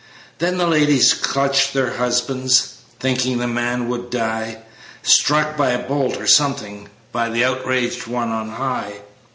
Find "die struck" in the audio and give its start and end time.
4.09-5.55